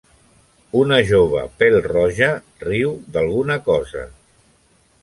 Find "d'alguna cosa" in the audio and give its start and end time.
3.15-4.07